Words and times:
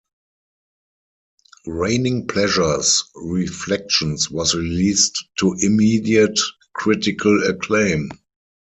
Raining 1.67 2.25
Pleasure's 2.25 3.03
"Reflections" 3.13 4.31
was 4.31 4.55
released 4.55 5.23
to 5.37 5.55
immediate 5.61 6.39
critical 6.73 7.43
acclaim. 7.43 8.09